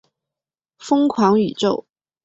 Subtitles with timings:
[0.79, 1.85] 疯狂宇宙